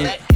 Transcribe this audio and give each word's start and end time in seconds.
I 0.00 0.33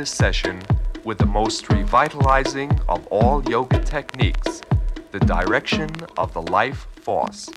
this 0.00 0.10
session 0.10 0.58
with 1.04 1.18
the 1.18 1.26
most 1.26 1.68
revitalizing 1.68 2.70
of 2.88 3.06
all 3.08 3.44
yoga 3.50 3.78
techniques, 3.80 4.62
the 5.10 5.20
direction 5.20 5.90
of 6.16 6.32
the 6.32 6.40
life 6.40 6.86
force. 7.02 7.50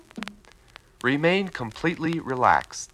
Remain 1.04 1.48
completely 1.48 2.20
relaxed. 2.20 2.92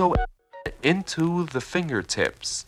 Also 0.00 0.14
into 0.82 1.44
the 1.46 1.60
fingertips. 1.60 2.59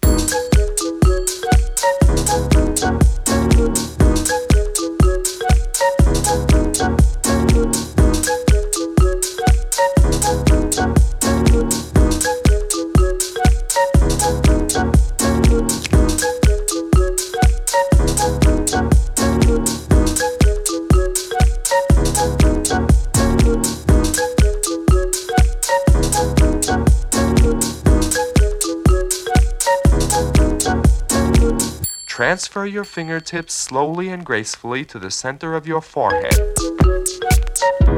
Transfer 32.22 32.64
your 32.64 32.84
fingertips 32.84 33.52
slowly 33.52 34.08
and 34.10 34.24
gracefully 34.24 34.84
to 34.84 35.00
the 35.00 35.10
center 35.10 35.56
of 35.56 35.66
your 35.66 35.80
forehead. 35.80 36.32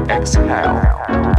Exhale. 0.09 1.35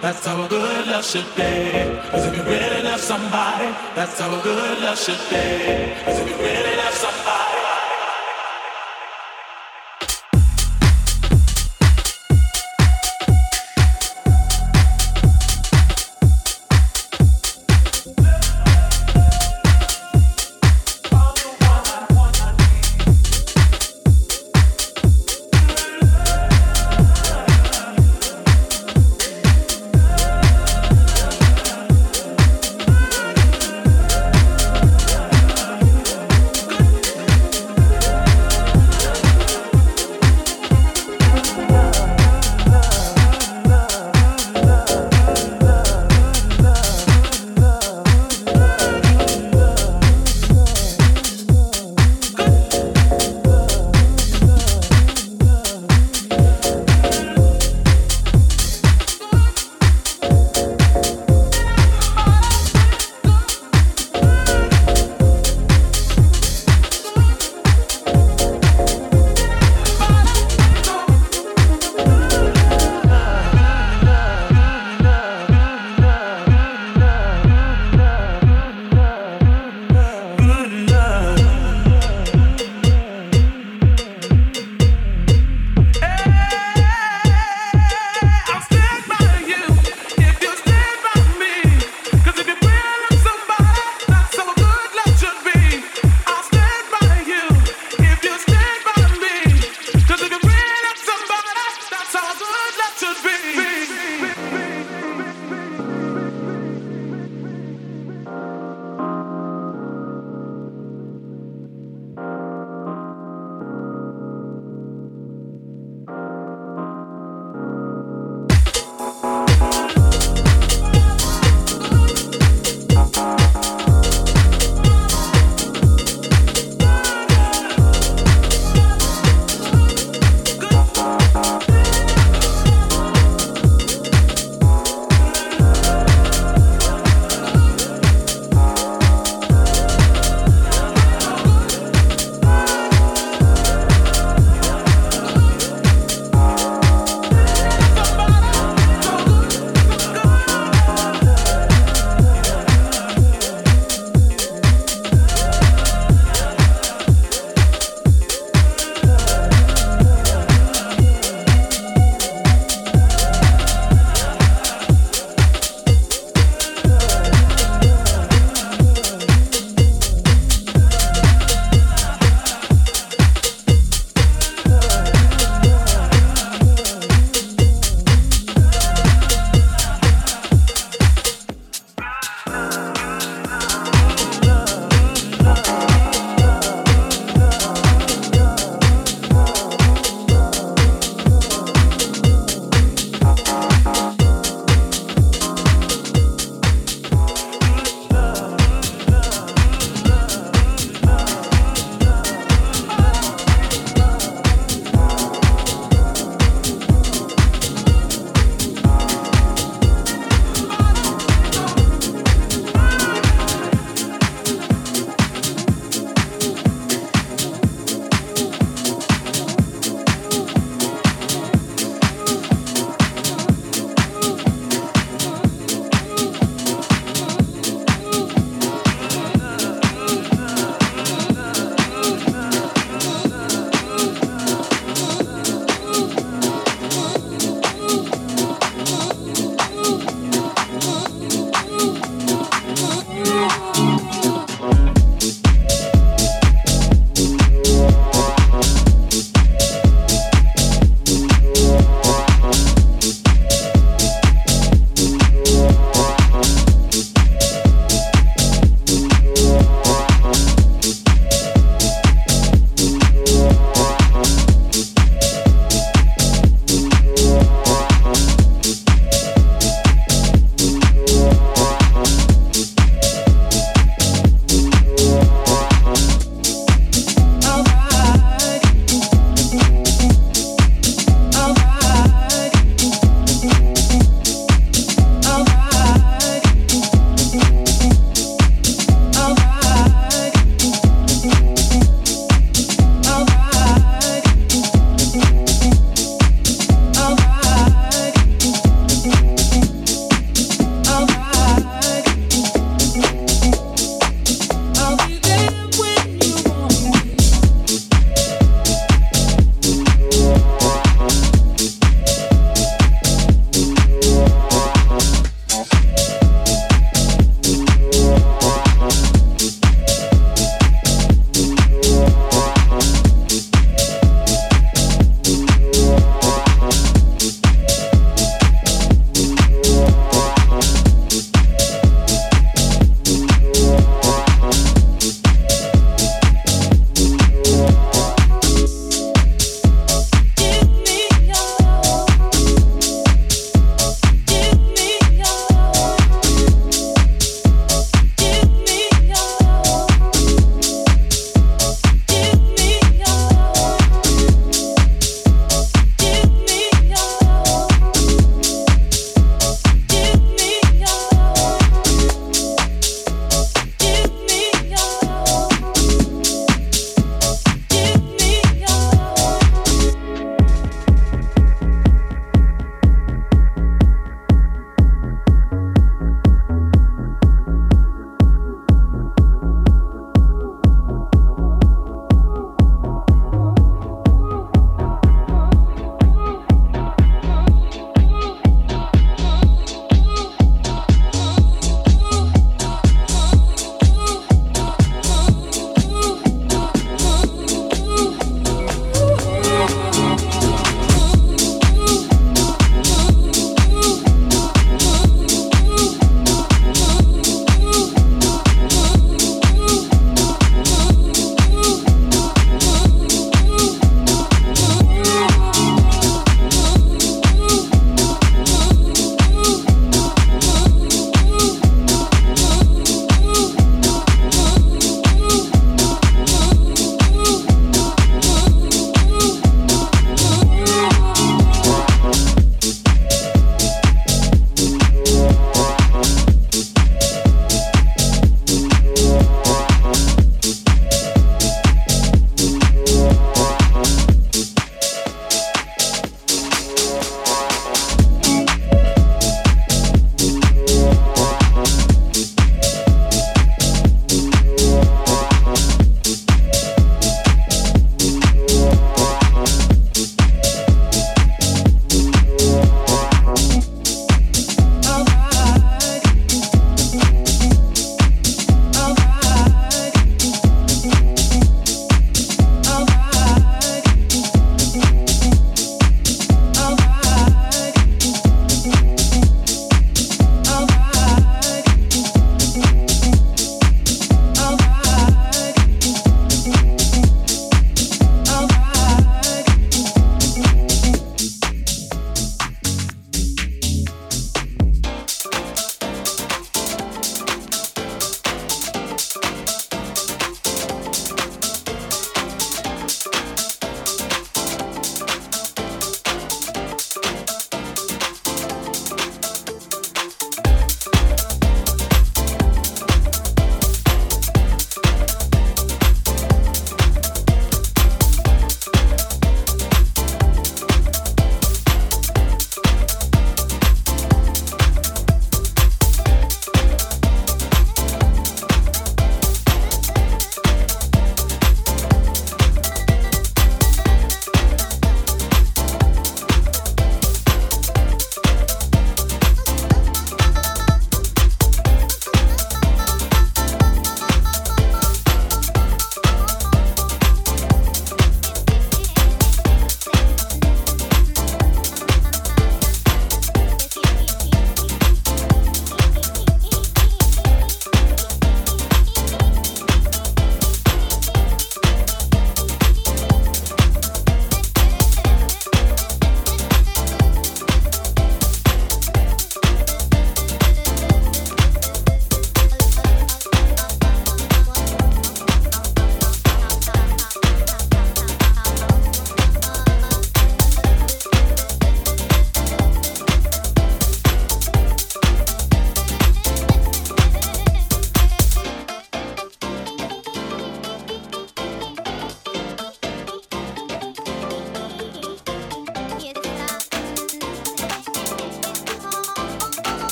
That's 0.00 0.24
how 0.26 0.44
a 0.44 0.48
good 0.48 0.86
love 0.86 1.04
should 1.04 1.28
be. 1.36 1.52
Cause 2.10 2.26
if 2.26 2.36
you 2.36 2.42
really 2.42 2.82
love 2.82 3.00
somebody, 3.00 3.68
that's 3.94 4.18
how 4.18 4.38
a 4.38 4.42
good 4.42 4.78
love 4.80 4.98
should 4.98 5.22
be. 5.30 5.94
Cause 6.04 6.18
if 6.20 6.28
you 6.28 6.36
really 6.36 6.76
love 6.76 6.94
somebody. 6.94 7.27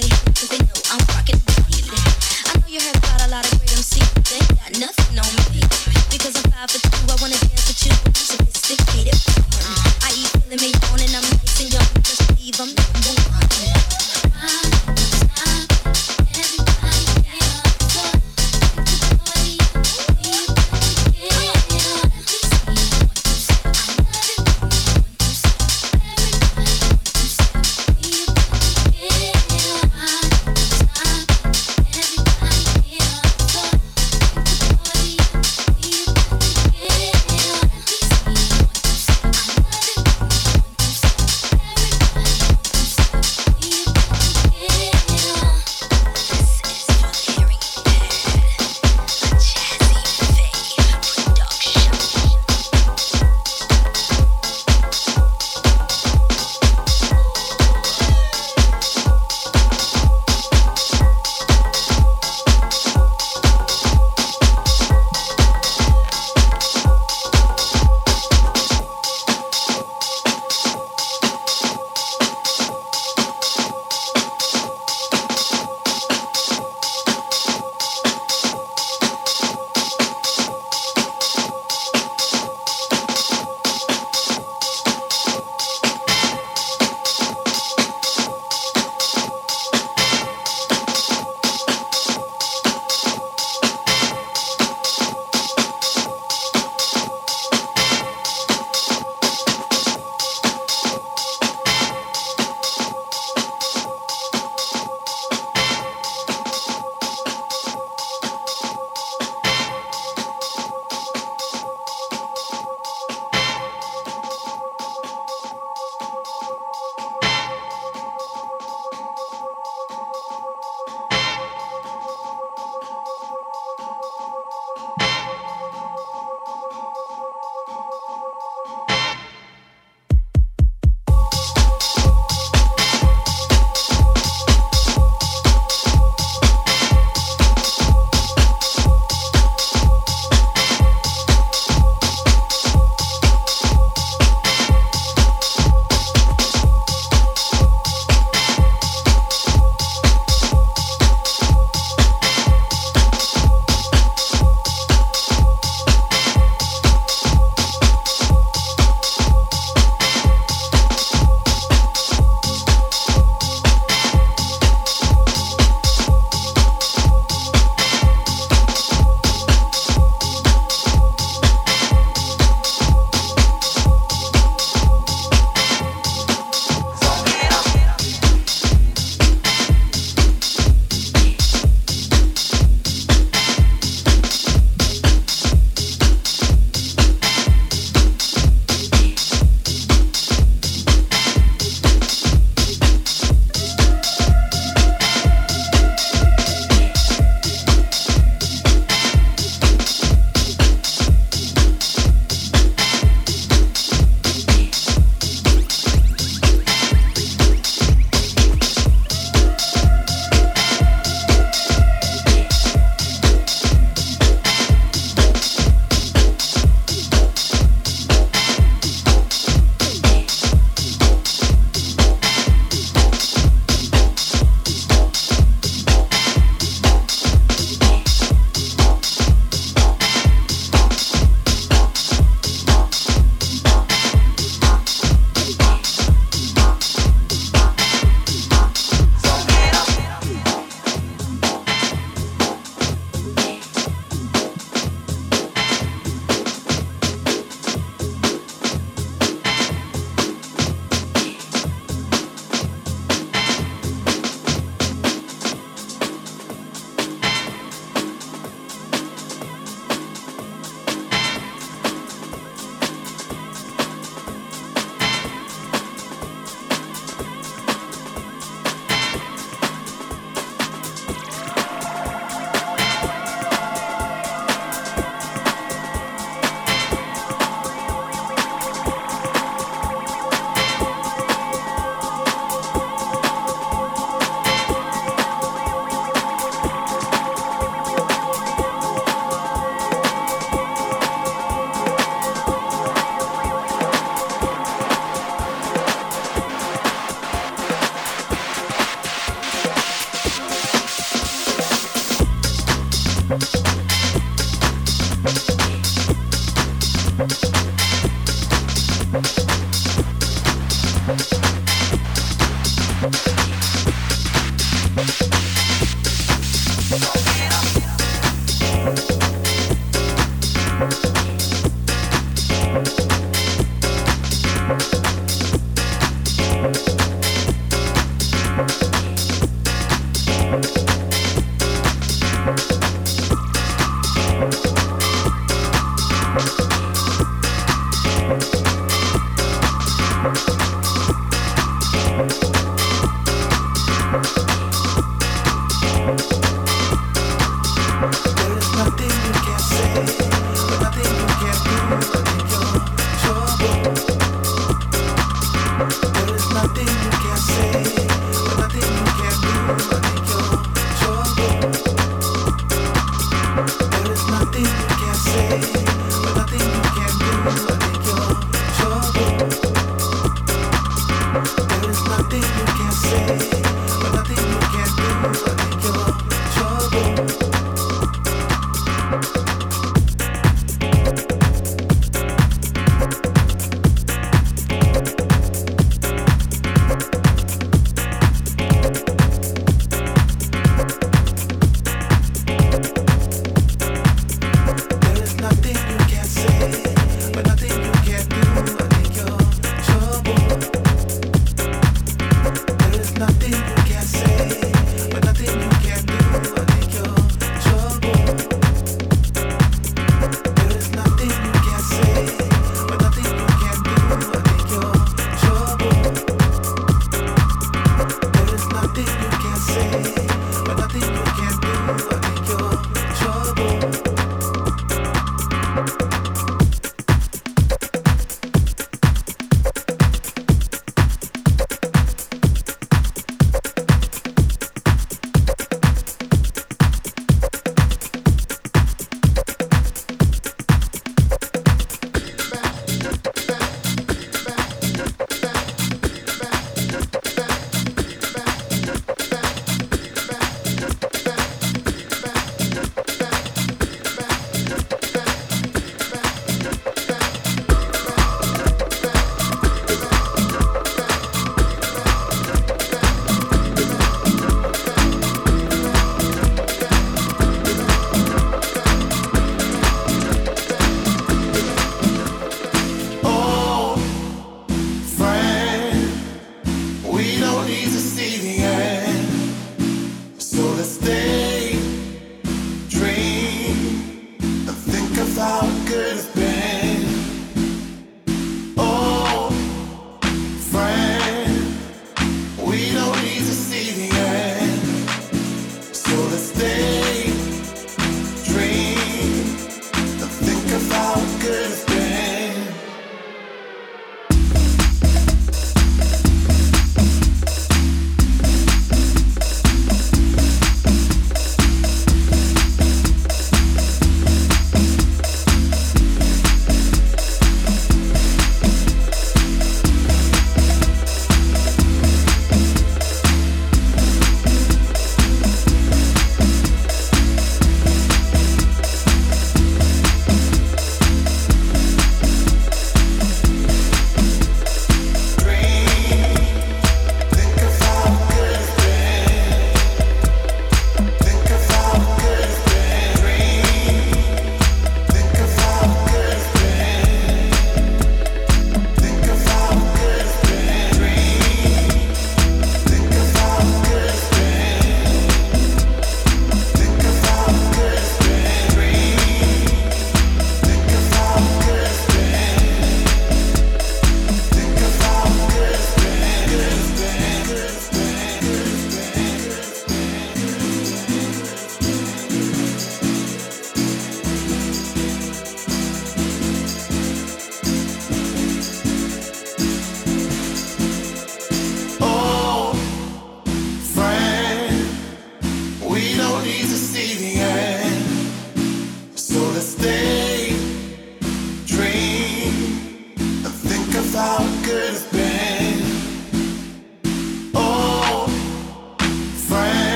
say 0.00 0.27